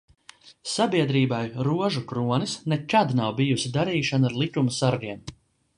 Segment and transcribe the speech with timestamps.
[0.75, 5.25] Sabiedrībai "Rožu kronis" nekad nav bijusi darīšana ar likuma sargiem.